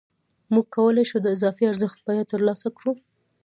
موږ 0.53 0.65
کولای 0.75 1.05
شو 1.09 1.17
د 1.21 1.27
اضافي 1.35 1.63
ارزښت 1.71 1.99
بیه 2.05 2.23
ترلاسه 2.31 2.67
کړو 2.77 2.91